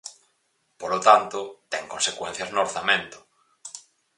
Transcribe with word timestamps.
Polo 0.81 0.99
tanto, 1.07 1.39
ten 1.71 1.83
consecuencias 1.93 2.49
no 2.51 2.61
orzamento. 2.65 3.17